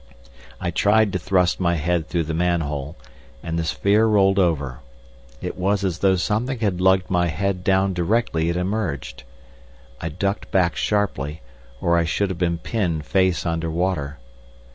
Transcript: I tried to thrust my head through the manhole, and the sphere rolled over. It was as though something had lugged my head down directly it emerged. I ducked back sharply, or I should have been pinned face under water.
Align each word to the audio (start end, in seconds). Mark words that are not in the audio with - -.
I 0.59 0.71
tried 0.71 1.13
to 1.13 1.19
thrust 1.19 1.59
my 1.59 1.75
head 1.75 2.07
through 2.07 2.23
the 2.23 2.33
manhole, 2.33 2.95
and 3.43 3.59
the 3.59 3.63
sphere 3.63 4.07
rolled 4.07 4.39
over. 4.39 4.79
It 5.43 5.55
was 5.55 5.83
as 5.83 5.99
though 5.99 6.15
something 6.15 6.57
had 6.57 6.81
lugged 6.81 7.11
my 7.11 7.27
head 7.27 7.63
down 7.63 7.93
directly 7.93 8.49
it 8.49 8.57
emerged. 8.57 9.21
I 10.01 10.09
ducked 10.09 10.49
back 10.49 10.75
sharply, 10.75 11.41
or 11.79 11.99
I 11.99 12.05
should 12.05 12.31
have 12.31 12.39
been 12.39 12.57
pinned 12.57 13.05
face 13.05 13.45
under 13.45 13.69
water. 13.69 14.17